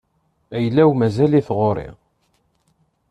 [0.55, 1.89] Ayla-w mazal-it ɣur-i.